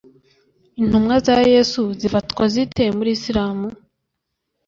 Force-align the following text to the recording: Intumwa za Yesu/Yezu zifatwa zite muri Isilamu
Intumwa 0.81 1.15
za 1.25 1.35
Yesu/Yezu 1.39 1.81
zifatwa 1.99 2.43
zite 2.53 2.81
muri 2.97 3.09
Isilamu 3.17 3.67